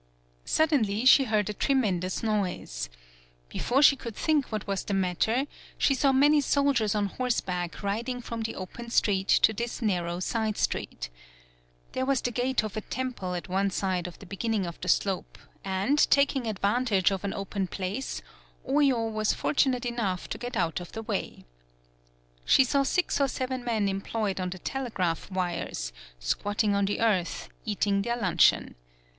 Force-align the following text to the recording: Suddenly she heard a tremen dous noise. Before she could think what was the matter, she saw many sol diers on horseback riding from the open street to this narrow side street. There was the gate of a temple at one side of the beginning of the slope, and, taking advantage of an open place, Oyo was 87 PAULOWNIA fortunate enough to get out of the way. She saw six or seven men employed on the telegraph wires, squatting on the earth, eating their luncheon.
Suddenly 0.45 1.05
she 1.05 1.25
heard 1.25 1.47
a 1.47 1.53
tremen 1.53 1.99
dous 1.99 2.23
noise. 2.23 2.89
Before 3.49 3.83
she 3.83 3.95
could 3.95 4.15
think 4.15 4.51
what 4.51 4.65
was 4.65 4.83
the 4.83 4.95
matter, 4.95 5.45
she 5.77 5.93
saw 5.93 6.11
many 6.11 6.41
sol 6.41 6.73
diers 6.73 6.95
on 6.95 7.05
horseback 7.05 7.83
riding 7.83 8.19
from 8.19 8.41
the 8.41 8.55
open 8.55 8.89
street 8.89 9.27
to 9.27 9.53
this 9.53 9.79
narrow 9.79 10.19
side 10.19 10.57
street. 10.57 11.11
There 11.91 12.07
was 12.07 12.19
the 12.21 12.31
gate 12.31 12.63
of 12.63 12.75
a 12.75 12.81
temple 12.81 13.35
at 13.35 13.47
one 13.47 13.69
side 13.69 14.07
of 14.07 14.17
the 14.17 14.25
beginning 14.25 14.65
of 14.65 14.81
the 14.81 14.87
slope, 14.87 15.37
and, 15.63 15.99
taking 16.09 16.47
advantage 16.47 17.11
of 17.11 17.23
an 17.23 17.35
open 17.35 17.67
place, 17.67 18.23
Oyo 18.67 19.07
was 19.11 19.33
87 19.33 19.37
PAULOWNIA 19.37 19.39
fortunate 19.39 19.85
enough 19.85 20.27
to 20.29 20.39
get 20.39 20.57
out 20.57 20.79
of 20.79 20.93
the 20.93 21.03
way. 21.03 21.45
She 22.43 22.63
saw 22.63 22.81
six 22.81 23.21
or 23.21 23.27
seven 23.27 23.63
men 23.63 23.87
employed 23.87 24.39
on 24.39 24.49
the 24.49 24.57
telegraph 24.57 25.29
wires, 25.29 25.93
squatting 26.17 26.73
on 26.73 26.85
the 26.85 27.01
earth, 27.01 27.49
eating 27.65 28.01
their 28.01 28.17
luncheon. 28.17 28.73